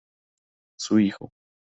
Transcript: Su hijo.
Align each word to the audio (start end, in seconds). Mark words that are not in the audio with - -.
Su 0.79 0.97
hijo. 0.97 1.29